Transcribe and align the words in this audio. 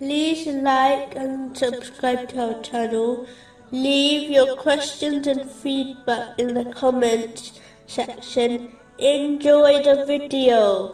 like 0.00 1.14
and 1.16 1.56
subscribe 1.56 2.28
to 2.30 2.54
our 2.54 2.62
channel. 2.62 3.26
Leave 3.70 4.30
your 4.30 4.56
questions 4.56 5.26
and 5.26 5.50
feedback 5.50 6.38
in 6.38 6.54
the 6.54 6.64
comments 6.72 7.60
section. 7.86 8.72
Enjoy 8.98 9.82
the 9.82 10.04
video. 10.06 10.92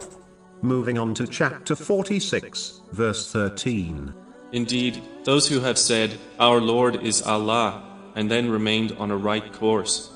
Moving 0.61 0.97
on 0.97 1.13
to 1.15 1.25
chapter 1.27 1.75
46, 1.75 2.81
verse 2.91 3.31
13. 3.31 4.13
Indeed, 4.51 5.01
those 5.23 5.47
who 5.47 5.59
have 5.61 5.77
said, 5.77 6.17
Our 6.39 6.59
Lord 6.59 7.03
is 7.03 7.21
Allah, 7.21 7.83
and 8.15 8.29
then 8.29 8.49
remained 8.49 8.91
on 8.93 9.09
a 9.11 9.17
right 9.17 9.51
course, 9.53 10.11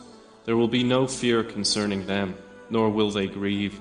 there 0.46 0.58
will 0.58 0.68
be 0.68 0.84
no 0.84 1.08
fear 1.08 1.44
concerning 1.44 2.06
them, 2.06 2.36
nor 2.70 2.90
will 2.90 3.10
they 3.10 3.28
grieve. 3.28 3.80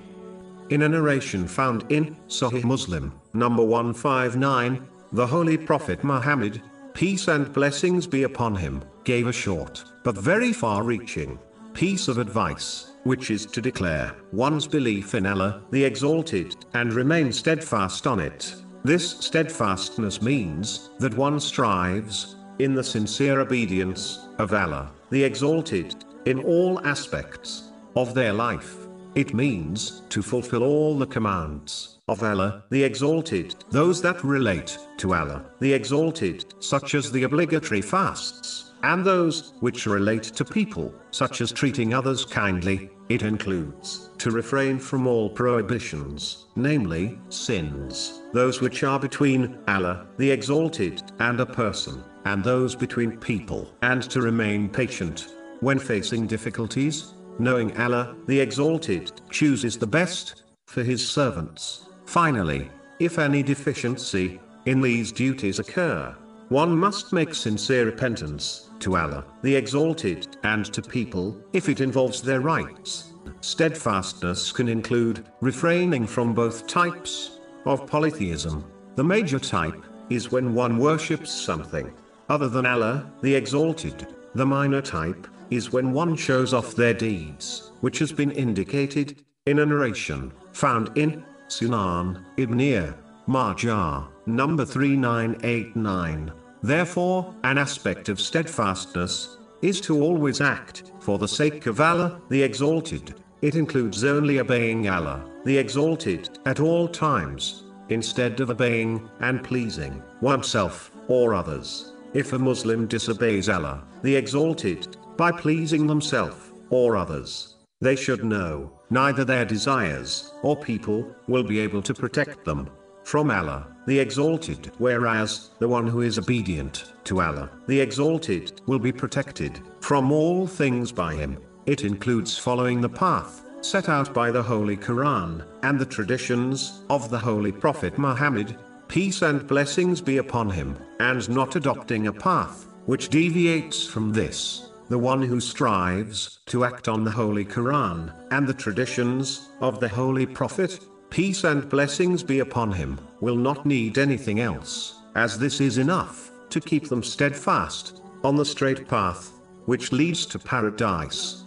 In 0.70 0.82
a 0.82 0.88
narration 0.88 1.46
found 1.46 1.84
in 1.90 2.16
Sahih 2.28 2.64
Muslim, 2.64 3.12
number 3.34 3.62
159, 3.62 4.86
the 5.14 5.24
Holy 5.24 5.56
Prophet 5.56 6.02
Muhammad, 6.02 6.60
peace 6.92 7.28
and 7.28 7.52
blessings 7.52 8.04
be 8.04 8.24
upon 8.24 8.56
him, 8.56 8.82
gave 9.04 9.28
a 9.28 9.32
short, 9.32 9.84
but 10.02 10.16
very 10.18 10.52
far 10.52 10.82
reaching, 10.82 11.38
piece 11.72 12.08
of 12.08 12.18
advice, 12.18 12.94
which 13.04 13.30
is 13.30 13.46
to 13.46 13.60
declare 13.60 14.12
one's 14.32 14.66
belief 14.66 15.14
in 15.14 15.24
Allah, 15.24 15.62
the 15.70 15.84
Exalted, 15.84 16.56
and 16.74 16.92
remain 16.92 17.32
steadfast 17.32 18.08
on 18.08 18.18
it. 18.18 18.56
This 18.82 19.08
steadfastness 19.20 20.20
means 20.20 20.90
that 20.98 21.16
one 21.16 21.38
strives, 21.38 22.34
in 22.58 22.74
the 22.74 22.82
sincere 22.82 23.38
obedience 23.38 24.26
of 24.38 24.52
Allah, 24.52 24.90
the 25.10 25.22
Exalted, 25.22 25.94
in 26.24 26.40
all 26.40 26.84
aspects 26.84 27.70
of 27.94 28.14
their 28.14 28.32
life. 28.32 28.83
It 29.14 29.32
means 29.32 30.02
to 30.08 30.22
fulfill 30.22 30.64
all 30.64 30.98
the 30.98 31.06
commands 31.06 32.00
of 32.08 32.24
Allah, 32.24 32.64
the 32.70 32.82
Exalted, 32.82 33.54
those 33.70 34.02
that 34.02 34.24
relate 34.24 34.76
to 34.96 35.14
Allah, 35.14 35.44
the 35.60 35.72
Exalted, 35.72 36.52
such 36.58 36.96
as 36.96 37.12
the 37.12 37.22
obligatory 37.22 37.80
fasts, 37.80 38.72
and 38.82 39.04
those 39.04 39.52
which 39.60 39.86
relate 39.86 40.24
to 40.24 40.44
people, 40.44 40.92
such 41.12 41.40
as 41.40 41.52
treating 41.52 41.94
others 41.94 42.24
kindly. 42.24 42.90
It 43.08 43.22
includes 43.22 44.10
to 44.18 44.32
refrain 44.32 44.80
from 44.80 45.06
all 45.06 45.30
prohibitions, 45.30 46.46
namely, 46.56 47.16
sins, 47.28 48.20
those 48.32 48.60
which 48.60 48.82
are 48.82 48.98
between 48.98 49.58
Allah, 49.68 50.08
the 50.18 50.30
Exalted, 50.30 51.02
and 51.20 51.38
a 51.38 51.46
person, 51.46 52.02
and 52.24 52.42
those 52.42 52.74
between 52.74 53.18
people, 53.18 53.70
and 53.82 54.02
to 54.10 54.20
remain 54.20 54.68
patient 54.68 55.28
when 55.60 55.78
facing 55.78 56.26
difficulties, 56.26 57.14
knowing 57.38 57.76
Allah, 57.76 58.16
the 58.26 58.40
Exalted, 58.40 59.12
chooses 59.30 59.78
the 59.78 59.86
best 59.86 60.44
for 60.66 60.82
His 60.82 61.06
servants. 61.06 61.88
Finally, 62.06 62.70
if 63.00 63.18
any 63.18 63.42
deficiency 63.42 64.40
in 64.66 64.80
these 64.80 65.12
duties 65.12 65.58
occur, 65.58 66.14
one 66.48 66.76
must 66.76 67.12
make 67.12 67.34
sincere 67.34 67.86
repentance 67.86 68.70
to 68.80 68.96
Allah, 68.96 69.24
the 69.42 69.56
Exalted, 69.56 70.36
and 70.42 70.64
to 70.66 70.82
people, 70.82 71.36
if 71.52 71.68
it 71.68 71.80
involves 71.80 72.22
their 72.22 72.40
rights. 72.40 73.12
Steadfastness 73.40 74.52
can 74.52 74.68
include 74.68 75.26
refraining 75.40 76.06
from 76.06 76.34
both 76.34 76.66
types 76.66 77.38
of 77.64 77.86
polytheism. 77.86 78.64
The 78.94 79.04
major 79.04 79.38
type 79.38 79.82
is 80.10 80.30
when 80.30 80.54
one 80.54 80.78
worships 80.78 81.30
something 81.32 81.92
other 82.28 82.48
than 82.48 82.66
Allah, 82.66 83.10
the 83.22 83.34
Exalted. 83.34 84.06
The 84.34 84.46
minor 84.46 84.82
type 84.82 85.28
is 85.50 85.72
when 85.72 85.92
one 85.92 86.16
shows 86.16 86.52
off 86.54 86.74
their 86.74 86.94
deeds, 86.94 87.72
which 87.80 87.98
has 87.98 88.12
been 88.12 88.30
indicated 88.30 89.22
in 89.46 89.58
a 89.58 89.66
narration 89.66 90.32
found 90.52 90.96
in 90.96 91.24
Sunan 91.48 92.24
Ibn 92.36 92.94
Majah, 93.26 94.08
number 94.26 94.64
3989. 94.64 96.32
Therefore, 96.62 97.34
an 97.44 97.58
aspect 97.58 98.08
of 98.08 98.20
steadfastness 98.20 99.38
is 99.62 99.80
to 99.82 100.02
always 100.02 100.40
act 100.40 100.92
for 101.00 101.18
the 101.18 101.28
sake 101.28 101.66
of 101.66 101.80
Allah, 101.80 102.20
the 102.28 102.42
Exalted. 102.42 103.14
It 103.42 103.54
includes 103.54 104.04
only 104.04 104.40
obeying 104.40 104.88
Allah, 104.88 105.24
the 105.44 105.56
Exalted, 105.56 106.38
at 106.46 106.60
all 106.60 106.88
times, 106.88 107.64
instead 107.88 108.40
of 108.40 108.50
obeying 108.50 109.08
and 109.20 109.42
pleasing 109.44 110.02
oneself 110.20 110.90
or 111.08 111.34
others. 111.34 111.92
If 112.14 112.32
a 112.32 112.38
Muslim 112.38 112.86
disobeys 112.86 113.48
Allah, 113.48 113.82
the 114.02 114.16
Exalted, 114.16 114.96
by 115.16 115.32
pleasing 115.32 115.86
themselves 115.86 116.52
or 116.70 116.96
others, 116.96 117.56
they 117.80 117.96
should 117.96 118.24
know 118.24 118.72
neither 118.90 119.24
their 119.24 119.44
desires 119.44 120.32
or 120.42 120.56
people 120.56 121.14
will 121.28 121.42
be 121.42 121.60
able 121.60 121.82
to 121.82 121.94
protect 121.94 122.44
them 122.44 122.68
from 123.04 123.30
Allah, 123.30 123.66
the 123.86 123.98
Exalted, 123.98 124.72
whereas 124.78 125.50
the 125.58 125.68
one 125.68 125.86
who 125.86 126.00
is 126.00 126.18
obedient 126.18 126.92
to 127.04 127.20
Allah, 127.20 127.50
the 127.66 127.80
Exalted, 127.80 128.62
will 128.66 128.78
be 128.78 128.92
protected 128.92 129.60
from 129.80 130.10
all 130.10 130.46
things 130.46 130.90
by 130.90 131.14
Him. 131.14 131.38
It 131.66 131.84
includes 131.84 132.38
following 132.38 132.80
the 132.80 132.88
path 132.88 133.44
set 133.64 133.88
out 133.88 134.12
by 134.12 134.30
the 134.30 134.42
Holy 134.42 134.76
Quran 134.76 135.44
and 135.62 135.78
the 135.78 135.86
traditions 135.86 136.82
of 136.90 137.10
the 137.10 137.18
Holy 137.18 137.50
Prophet 137.50 137.96
Muhammad, 137.96 138.56
peace 138.88 139.22
and 139.22 139.46
blessings 139.46 140.00
be 140.00 140.18
upon 140.18 140.50
him, 140.50 140.76
and 141.00 141.28
not 141.30 141.56
adopting 141.56 142.06
a 142.06 142.12
path 142.12 142.66
which 142.84 143.08
deviates 143.08 143.86
from 143.86 144.12
this. 144.12 144.70
The 144.88 144.98
one 144.98 145.22
who 145.22 145.40
strives 145.40 146.40
to 146.46 146.64
act 146.64 146.88
on 146.88 147.04
the 147.04 147.10
Holy 147.10 147.44
Quran 147.44 148.12
and 148.30 148.46
the 148.46 148.52
traditions 148.52 149.48
of 149.60 149.80
the 149.80 149.88
Holy 149.88 150.26
Prophet, 150.26 150.78
peace 151.08 151.44
and 151.44 151.68
blessings 151.70 152.22
be 152.22 152.40
upon 152.40 152.70
him, 152.72 152.98
will 153.20 153.36
not 153.36 153.64
need 153.64 153.96
anything 153.96 154.40
else, 154.40 155.00
as 155.14 155.38
this 155.38 155.60
is 155.60 155.78
enough 155.78 156.30
to 156.50 156.60
keep 156.60 156.88
them 156.88 157.02
steadfast 157.02 158.02
on 158.22 158.36
the 158.36 158.44
straight 158.44 158.86
path 158.86 159.32
which 159.64 159.92
leads 159.92 160.26
to 160.26 160.38
paradise. 160.38 161.43